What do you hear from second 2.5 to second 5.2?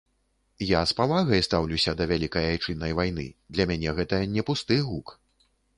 айчыннай вайны, для мяне гэта не пусты гук.